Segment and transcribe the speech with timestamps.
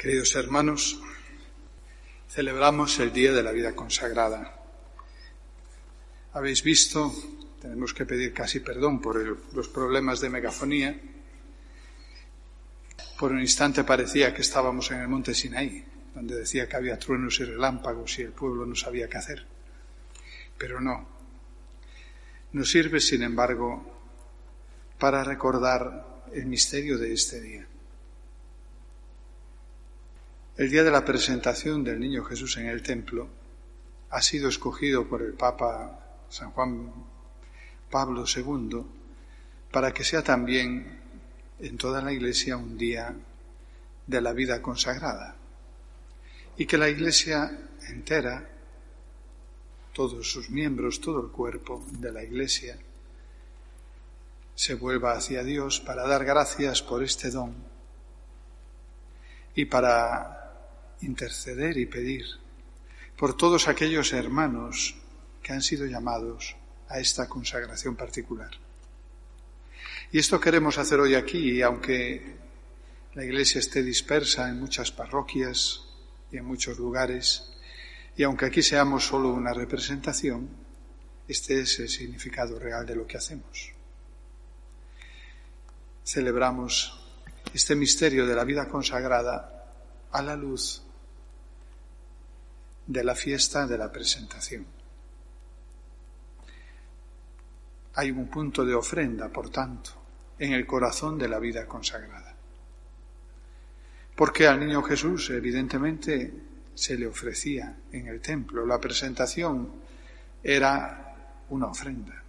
[0.00, 0.98] Queridos hermanos,
[2.26, 4.58] celebramos el Día de la Vida Consagrada.
[6.32, 7.12] Habéis visto,
[7.60, 9.22] tenemos que pedir casi perdón por
[9.54, 10.98] los problemas de megafonía.
[13.18, 15.84] Por un instante parecía que estábamos en el monte Sinaí,
[16.14, 19.44] donde decía que había truenos y relámpagos y el pueblo no sabía qué hacer.
[20.56, 21.06] Pero no.
[22.52, 23.84] Nos sirve, sin embargo,
[24.98, 27.66] para recordar el misterio de este día.
[30.56, 33.28] El día de la presentación del niño Jesús en el templo
[34.10, 36.92] ha sido escogido por el Papa San Juan
[37.90, 38.84] Pablo II
[39.70, 41.00] para que sea también
[41.60, 43.14] en toda la Iglesia un día
[44.06, 45.36] de la vida consagrada
[46.56, 47.50] y que la Iglesia
[47.88, 48.50] entera,
[49.94, 52.76] todos sus miembros, todo el cuerpo de la Iglesia,
[54.54, 57.54] se vuelva hacia Dios para dar gracias por este don
[59.54, 60.39] y para
[61.02, 62.24] interceder y pedir
[63.16, 64.96] por todos aquellos hermanos
[65.42, 66.56] que han sido llamados
[66.88, 68.50] a esta consagración particular.
[70.12, 72.36] Y esto queremos hacer hoy aquí, y aunque
[73.14, 75.82] la Iglesia esté dispersa en muchas parroquias
[76.32, 77.52] y en muchos lugares,
[78.16, 80.48] y aunque aquí seamos solo una representación,
[81.28, 83.72] este es el significado real de lo que hacemos.
[86.04, 87.00] Celebramos
[87.54, 89.72] este misterio de la vida consagrada
[90.10, 90.82] a la luz
[92.90, 94.66] de la fiesta de la presentación.
[97.94, 99.92] Hay un punto de ofrenda, por tanto,
[100.36, 102.34] en el corazón de la vida consagrada.
[104.16, 106.34] Porque al niño Jesús, evidentemente,
[106.74, 108.66] se le ofrecía en el templo.
[108.66, 109.70] La presentación
[110.42, 112.24] era una ofrenda.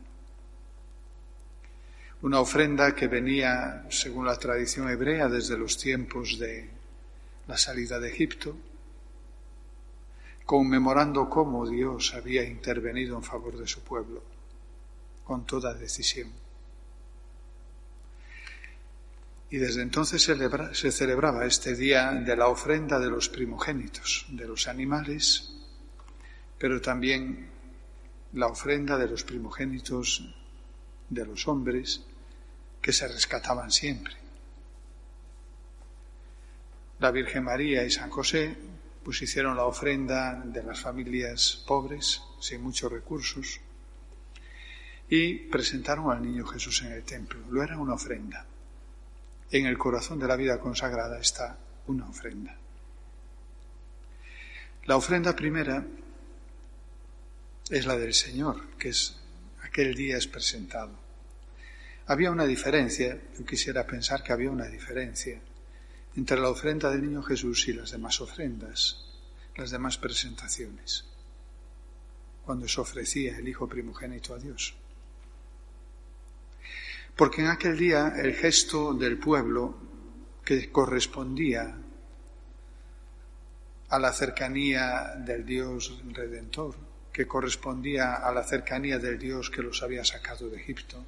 [2.21, 6.69] Una ofrenda que venía, según la tradición hebrea, desde los tiempos de
[7.47, 8.55] la salida de Egipto,
[10.45, 14.23] conmemorando cómo Dios había intervenido en favor de su pueblo,
[15.23, 16.31] con toda decisión.
[19.49, 24.67] Y desde entonces se celebraba este día de la ofrenda de los primogénitos, de los
[24.67, 25.53] animales,
[26.57, 27.49] pero también
[28.33, 30.33] la ofrenda de los primogénitos
[31.09, 32.01] de los hombres
[32.81, 34.13] que se rescataban siempre.
[36.99, 38.55] La Virgen María y San José
[39.03, 43.59] pues hicieron la ofrenda de las familias pobres, sin muchos recursos,
[45.09, 47.39] y presentaron al niño Jesús en el templo.
[47.49, 48.45] Lo era una ofrenda.
[49.51, 51.57] En el corazón de la vida consagrada está
[51.87, 52.55] una ofrenda.
[54.85, 55.85] La ofrenda primera
[57.69, 59.19] es la del Señor, que es
[59.63, 60.97] aquel día es presentado.
[62.07, 65.39] Había una diferencia, yo quisiera pensar que había una diferencia
[66.15, 69.05] entre la ofrenda del niño Jesús y las demás ofrendas,
[69.55, 71.05] las demás presentaciones,
[72.45, 74.73] cuando se ofrecía el Hijo primogénito a Dios.
[77.15, 79.77] Porque en aquel día el gesto del pueblo
[80.43, 81.77] que correspondía
[83.89, 86.75] a la cercanía del Dios redentor,
[87.11, 91.03] que correspondía a la cercanía del Dios que los había sacado de Egipto,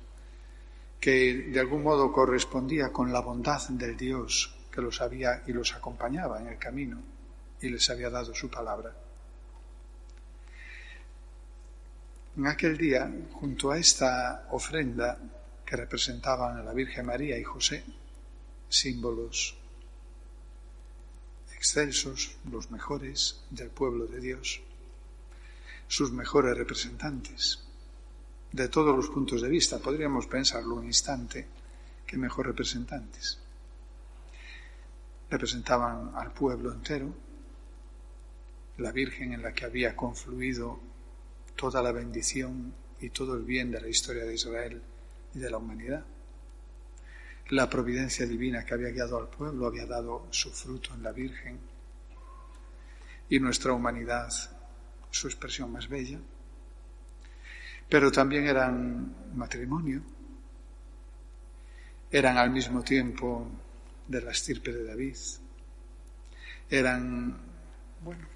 [1.00, 5.74] que de algún modo correspondía con la bondad del Dios que los había y los
[5.76, 7.00] acompañaba en el camino
[7.62, 8.92] y les había dado su palabra.
[12.36, 15.20] En aquel día, junto a esta ofrenda
[15.64, 17.84] que representaban a la Virgen María y José,
[18.68, 19.56] símbolos
[21.56, 24.60] excelsos, los mejores del pueblo de Dios,
[25.88, 27.60] sus mejores representantes,
[28.52, 31.48] de todos los puntos de vista, podríamos pensarlo un instante,
[32.06, 33.43] que mejor representantes
[35.34, 37.12] representaban al pueblo entero,
[38.78, 40.80] la Virgen en la que había confluido
[41.56, 44.82] toda la bendición y todo el bien de la historia de Israel
[45.34, 46.06] y de la humanidad.
[47.50, 51.60] La providencia divina que había guiado al pueblo había dado su fruto en la Virgen
[53.30, 54.30] y nuestra humanidad
[55.10, 56.20] su expresión más bella.
[57.90, 60.02] Pero también eran matrimonio,
[62.12, 63.48] eran al mismo tiempo
[64.08, 65.16] de la estirpe de David.
[66.70, 67.38] eran
[68.02, 68.28] bueno,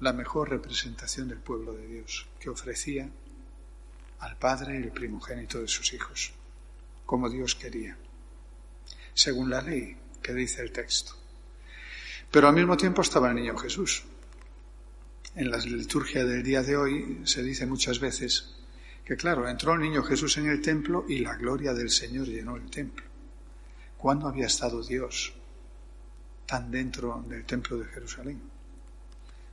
[0.00, 3.08] la mejor representación del pueblo de Dios, que ofrecía
[4.20, 6.32] al Padre el primogénito de sus hijos,
[7.04, 7.96] como Dios quería,
[9.14, 11.14] según la ley que dice el texto.
[12.30, 14.04] Pero al mismo tiempo estaba el niño Jesús.
[15.34, 18.56] En la liturgia del día de hoy se dice muchas veces
[19.04, 22.56] que, claro, entró el niño Jesús en el templo y la gloria del Señor llenó
[22.56, 23.05] el templo.
[23.98, 25.32] ¿Cuándo había estado Dios
[26.46, 28.40] tan dentro del templo de Jerusalén?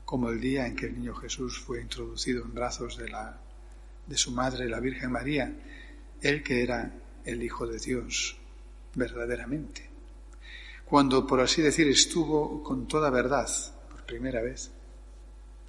[0.05, 3.39] Como el día en que el niño Jesús fue introducido en brazos de, la,
[4.05, 5.53] de su madre, la Virgen María,
[6.21, 6.93] él que era
[7.25, 8.37] el Hijo de Dios
[8.95, 9.89] verdaderamente.
[10.85, 13.49] Cuando, por así decir, estuvo con toda verdad
[13.89, 14.71] por primera vez,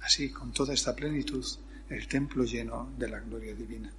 [0.01, 1.45] así, con toda esta plenitud,
[1.89, 3.91] el templo lleno de la gloria divina.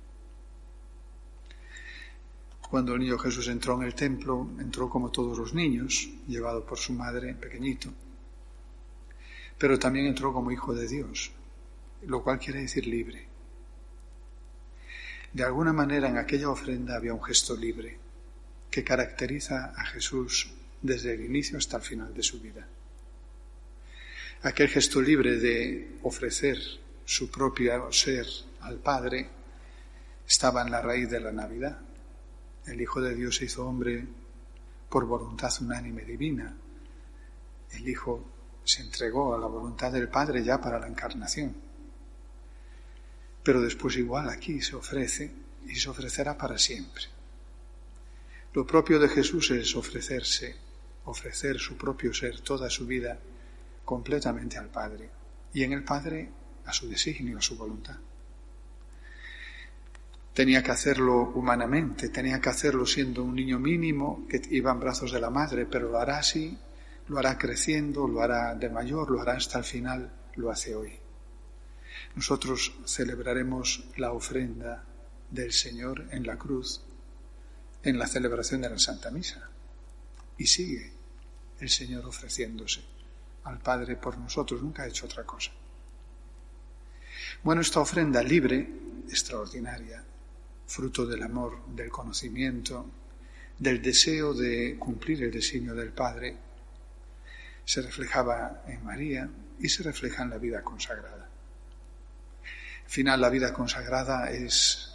[2.70, 6.78] Cuando el niño Jesús entró en el templo, entró como todos los niños, llevado por
[6.78, 7.92] su madre pequeñito,
[9.58, 11.30] pero también entró como hijo de Dios,
[12.06, 13.26] lo cual quiere decir libre.
[15.32, 17.98] De alguna manera en aquella ofrenda había un gesto libre
[18.70, 20.50] que caracteriza a Jesús
[20.82, 22.66] desde el inicio hasta el final de su vida.
[24.42, 26.58] Aquel gesto libre de ofrecer
[27.04, 28.26] su propio ser
[28.60, 29.28] al Padre
[30.26, 31.78] estaba en la raíz de la Navidad.
[32.66, 34.06] El Hijo de Dios se hizo hombre
[34.90, 36.56] por voluntad unánime divina.
[37.70, 38.24] El Hijo
[38.64, 41.54] se entregó a la voluntad del Padre ya para la encarnación.
[43.44, 45.32] Pero después igual aquí se ofrece
[45.66, 47.04] y se ofrecerá para siempre.
[48.52, 50.56] Lo propio de Jesús es ofrecerse,
[51.04, 53.20] ofrecer su propio ser, toda su vida,
[53.84, 55.08] completamente al Padre.
[55.52, 56.30] Y en el Padre
[56.64, 57.96] a su designio, a su voluntad.
[60.36, 65.10] Tenía que hacerlo humanamente, tenía que hacerlo siendo un niño mínimo que iba en brazos
[65.10, 66.58] de la madre, pero lo hará así,
[67.08, 70.92] lo hará creciendo, lo hará de mayor, lo hará hasta el final, lo hace hoy.
[72.16, 74.84] Nosotros celebraremos la ofrenda
[75.30, 76.82] del Señor en la cruz
[77.82, 79.48] en la celebración de la Santa Misa.
[80.36, 80.92] Y sigue
[81.60, 82.82] el Señor ofreciéndose
[83.44, 85.52] al Padre por nosotros, nunca ha hecho otra cosa.
[87.42, 88.68] Bueno, esta ofrenda libre,
[89.08, 90.04] extraordinaria,
[90.66, 92.86] fruto del amor, del conocimiento,
[93.58, 96.36] del deseo de cumplir el designio del Padre,
[97.64, 99.28] se reflejaba en María
[99.58, 101.28] y se refleja en la vida consagrada.
[102.84, 104.94] Al final, la vida consagrada es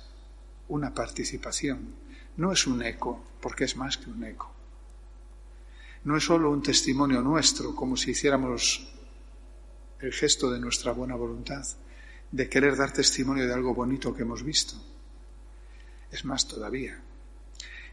[0.69, 1.95] una participación,
[2.37, 4.51] no es un eco, porque es más que un eco.
[6.03, 8.87] No es solo un testimonio nuestro, como si hiciéramos
[9.99, 11.65] el gesto de nuestra buena voluntad,
[12.31, 14.75] de querer dar testimonio de algo bonito que hemos visto.
[16.11, 16.99] Es más todavía.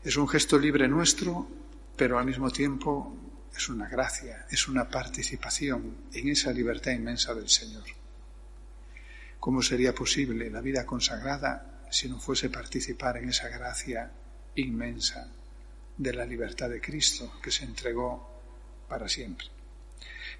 [0.04, 1.48] Es un gesto libre nuestro,
[1.96, 3.16] pero al mismo tiempo
[3.56, 7.84] es una gracia, es una participación en esa libertad inmensa del Señor.
[9.40, 14.10] ¿Cómo sería posible la vida consagrada si no fuese participar en esa gracia
[14.56, 15.28] inmensa
[15.96, 18.42] de la libertad de Cristo que se entregó
[18.88, 19.58] para siempre?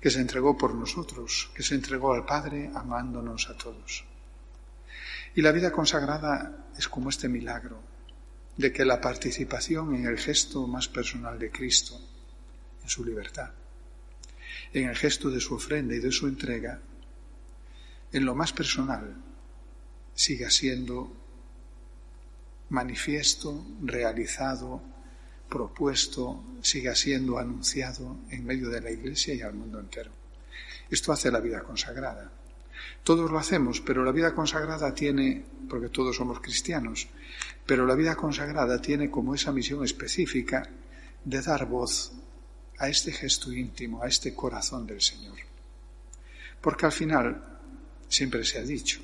[0.01, 4.05] que se entregó por nosotros, que se entregó al Padre amándonos a todos.
[5.35, 7.83] Y la vida consagrada es como este milagro
[8.57, 12.01] de que la participación en el gesto más personal de Cristo,
[12.83, 13.51] en su libertad,
[14.73, 16.81] en el gesto de su ofrenda y de su entrega,
[18.13, 19.15] en lo más personal,
[20.15, 21.13] siga siendo
[22.71, 24.83] manifiesto, realizado,
[25.49, 30.11] propuesto siga siendo anunciado en medio de la Iglesia y al mundo entero.
[30.91, 32.31] Esto hace la vida consagrada.
[33.03, 37.09] Todos lo hacemos, pero la vida consagrada tiene, porque todos somos cristianos,
[37.67, 40.69] pero la vida consagrada tiene como esa misión específica
[41.25, 42.13] de dar voz
[42.79, 45.39] a este gesto íntimo, a este corazón del Señor.
[46.61, 47.59] Porque al final,
[48.09, 49.01] siempre se ha dicho,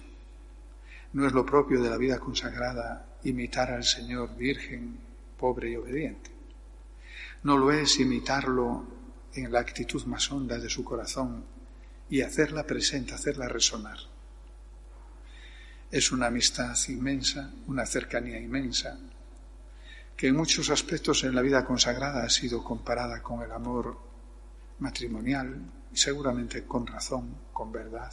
[1.12, 4.98] no es lo propio de la vida consagrada imitar al Señor virgen,
[5.38, 6.34] pobre y obediente
[7.44, 8.84] no lo es imitarlo
[9.34, 11.44] en la actitud más honda de su corazón
[12.11, 13.99] y hacerla presente, hacerla resonar.
[15.90, 18.99] Es una amistad inmensa, una cercanía inmensa,
[20.16, 23.99] que en muchos aspectos en la vida consagrada ha sido comparada con el amor
[24.78, 25.56] matrimonial
[25.92, 28.12] y seguramente con razón, con verdad,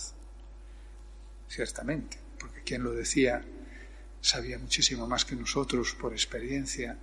[1.48, 3.44] ciertamente, porque quien lo decía
[4.22, 6.98] sabía muchísimo más que nosotros por experiencia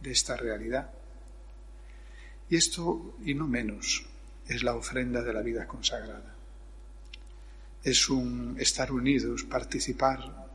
[0.00, 0.90] de esta realidad.
[2.50, 4.06] Y esto, y no menos,
[4.48, 6.34] es la ofrenda de la vida consagrada.
[7.82, 10.48] Es un estar unidos, participar,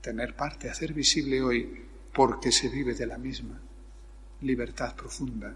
[0.00, 3.60] tener parte, hacer visible hoy, porque se vive de la misma
[4.40, 5.54] libertad profunda,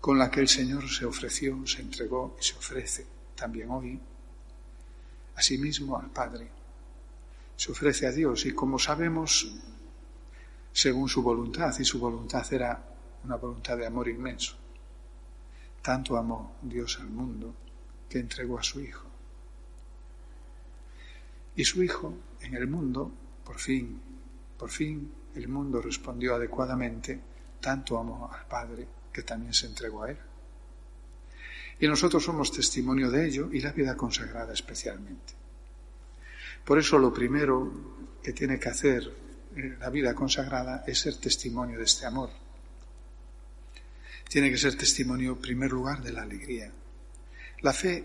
[0.00, 4.00] con la que el Señor se ofreció, se entregó y se ofrece también hoy,
[5.36, 6.48] asimismo al Padre.
[7.56, 9.54] Se ofrece a Dios y como sabemos,
[10.72, 12.82] según su voluntad, y su voluntad era
[13.24, 14.63] una voluntad de amor inmenso.
[15.84, 17.54] Tanto amó Dios al mundo
[18.08, 19.06] que entregó a su Hijo.
[21.56, 23.12] Y su Hijo en el mundo,
[23.44, 24.00] por fin,
[24.56, 27.20] por fin el mundo respondió adecuadamente,
[27.60, 30.18] tanto amó al Padre que también se entregó a Él.
[31.80, 35.34] Y nosotros somos testimonio de ello y la vida consagrada especialmente.
[36.64, 37.70] Por eso lo primero
[38.22, 39.02] que tiene que hacer
[39.54, 42.30] eh, la vida consagrada es ser testimonio de este amor.
[44.28, 46.72] Tiene que ser testimonio, en primer lugar, de la alegría.
[47.62, 48.04] La fe,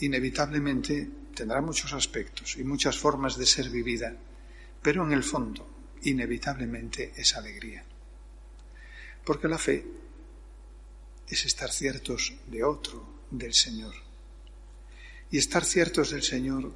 [0.00, 4.14] inevitablemente, tendrá muchos aspectos y muchas formas de ser vivida,
[4.82, 5.68] pero en el fondo,
[6.02, 7.84] inevitablemente, es alegría.
[9.24, 9.84] Porque la fe
[11.28, 13.94] es estar ciertos de otro, del Señor.
[15.30, 16.72] Y estar ciertos del Señor,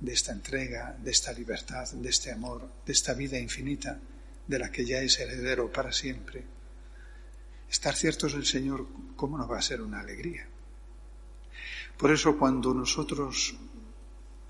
[0.00, 4.00] de esta entrega, de esta libertad, de este amor, de esta vida infinita,
[4.46, 6.44] de la que ya es heredero para siempre.
[7.70, 10.46] Estar ciertos del Señor, ¿cómo no va a ser una alegría?
[11.96, 13.56] Por eso cuando nosotros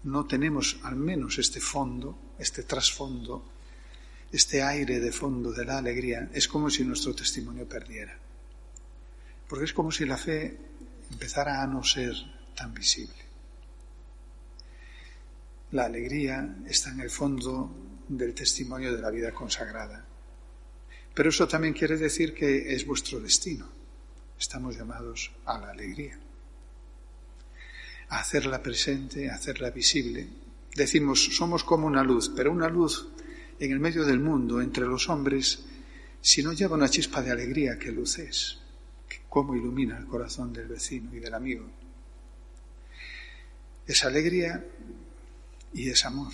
[0.04, 3.44] no tenemos al menos este fondo, este trasfondo,
[4.30, 8.16] este aire de fondo de la alegría, es como si nuestro testimonio perdiera.
[9.48, 10.58] Porque es como si la fe
[11.10, 12.14] empezara a no ser
[12.54, 13.16] tan visible.
[15.72, 17.70] La alegría está en el fondo
[18.08, 20.07] del testimonio de la vida consagrada.
[21.18, 23.68] Pero eso también quiere decir que es vuestro destino.
[24.38, 26.16] Estamos llamados a la alegría,
[28.10, 30.28] a hacerla presente, a hacerla visible.
[30.76, 33.08] Decimos, somos como una luz, pero una luz
[33.58, 35.64] en el medio del mundo, entre los hombres,
[36.20, 38.58] si no lleva una chispa de alegría, ¿qué luz es?
[39.28, 41.68] cómo ilumina el corazón del vecino y del amigo.
[43.88, 44.64] Es alegría
[45.72, 46.32] y es amor,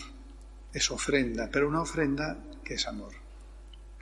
[0.75, 3.24] es ofrenda, pero una ofrenda que es amor,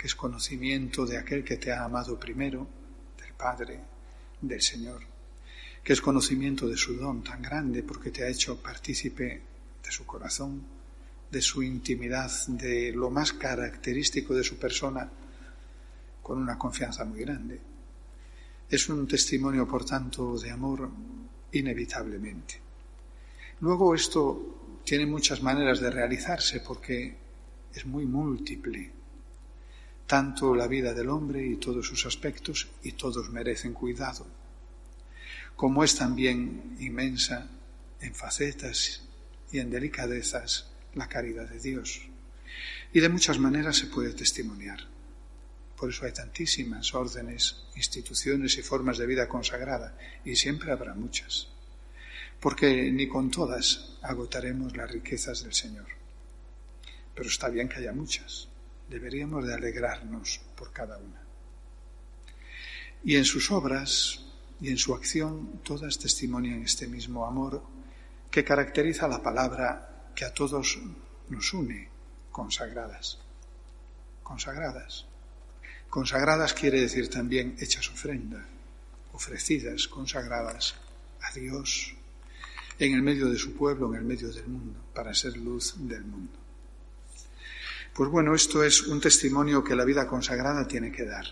[0.03, 2.67] que es conocimiento de aquel que te ha amado primero,
[3.17, 3.79] del Padre,
[4.41, 5.01] del Señor,
[5.81, 9.41] que es conocimiento de su don tan grande porque te ha hecho partícipe
[9.81, 10.61] de su corazón,
[11.31, 15.09] de su intimidad, de lo más característico de su persona,
[16.21, 17.61] con una confianza muy grande.
[18.69, 20.91] Es un testimonio, por tanto, de amor
[21.53, 22.61] inevitablemente.
[23.61, 27.17] Luego esto tiene muchas maneras de realizarse porque
[27.73, 29.02] es muy múltiple.
[30.07, 34.27] Tanto la vida del hombre y todos sus aspectos, y todos merecen cuidado,
[35.57, 37.49] como es también inmensa
[38.01, 39.03] en facetas
[39.53, 42.03] y en delicadezas la caridad de Dios.
[42.93, 44.81] Y de muchas maneras se puede testimoniar.
[45.77, 51.49] Por eso hay tantísimas órdenes, instituciones y formas de vida consagrada, y siempre habrá muchas,
[52.39, 55.87] porque ni con todas agotaremos las riquezas del Señor.
[57.15, 58.49] Pero está bien que haya muchas,
[58.93, 61.23] deberíamos de alegrarnos por cada una.
[63.03, 64.21] Y en sus obras
[64.61, 67.63] y en su acción todas testimonian este mismo amor
[68.31, 70.79] que caracteriza la palabra que a todos
[71.29, 71.89] nos une,
[72.31, 73.19] consagradas.
[74.23, 75.07] Consagradas.
[75.89, 78.45] Consagradas quiere decir también hechas ofrenda,
[79.13, 80.75] ofrecidas, consagradas
[81.23, 81.95] a Dios
[82.79, 86.05] en el medio de su pueblo, en el medio del mundo, para ser luz del
[86.05, 86.42] mundo.
[87.95, 91.27] Pues bueno, esto es un testimonio que la vida consagrada tiene que dar,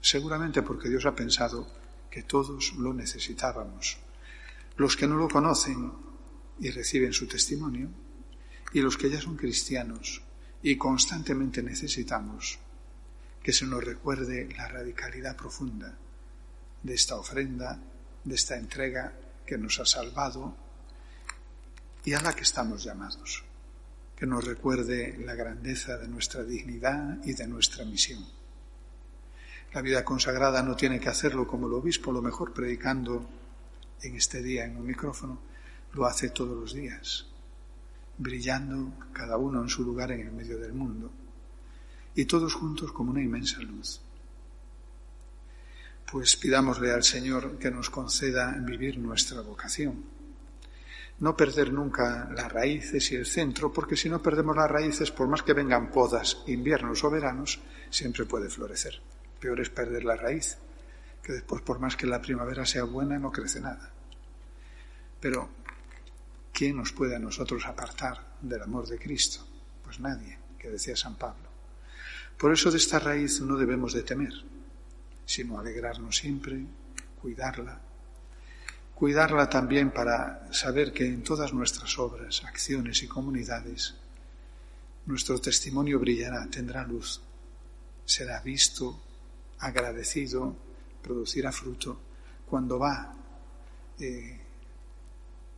[0.00, 1.66] seguramente porque Dios ha pensado
[2.10, 3.96] que todos lo necesitábamos,
[4.76, 5.90] los que no lo conocen
[6.60, 7.88] y reciben su testimonio,
[8.74, 10.20] y los que ya son cristianos
[10.62, 12.58] y constantemente necesitamos
[13.42, 15.96] que se nos recuerde la radicalidad profunda
[16.82, 17.80] de esta ofrenda,
[18.22, 19.14] de esta entrega
[19.46, 20.54] que nos ha salvado
[22.04, 23.45] y a la que estamos llamados,
[24.16, 28.24] que nos recuerde la grandeza de nuestra dignidad y de nuestra misión.
[29.74, 33.28] La vida consagrada no tiene que hacerlo como el obispo, lo mejor predicando
[34.02, 35.38] en este día en un micrófono,
[35.92, 37.26] lo hace todos los días,
[38.16, 41.10] brillando cada uno en su lugar en el medio del mundo
[42.14, 44.00] y todos juntos como una inmensa luz.
[46.10, 50.04] Pues pidámosle al Señor que nos conceda vivir nuestra vocación.
[51.18, 55.28] No perder nunca las raíces y el centro, porque si no perdemos las raíces, por
[55.28, 57.58] más que vengan podas, inviernos o veranos,
[57.88, 59.00] siempre puede florecer.
[59.40, 60.58] Peor es perder la raíz,
[61.22, 63.90] que después, por más que la primavera sea buena, no crece nada.
[65.20, 65.48] Pero,
[66.52, 69.46] ¿quién nos puede a nosotros apartar del amor de Cristo?
[69.82, 71.48] Pues nadie, que decía San Pablo.
[72.36, 74.34] Por eso de esta raíz no debemos de temer.
[75.24, 76.64] sino alegrarnos siempre,
[77.20, 77.80] cuidarla.
[78.96, 83.94] Cuidarla también para saber que en todas nuestras obras, acciones y comunidades,
[85.04, 87.20] nuestro testimonio brillará, tendrá luz,
[88.06, 88.98] será visto,
[89.58, 90.56] agradecido,
[91.02, 92.00] producirá fruto
[92.48, 93.12] cuando va
[93.98, 94.40] eh,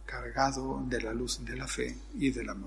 [0.04, 2.66] cargado de la luz de la fe y del amor.